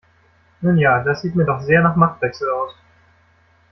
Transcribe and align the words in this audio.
Nun 0.63 0.79
ja, 0.79 1.03
das 1.03 1.21
sieht 1.21 1.35
mir 1.35 1.45
doch 1.45 1.61
sehr 1.61 1.83
nach 1.83 1.95
Machtwechsel 1.95 2.49
aus. 2.49 2.73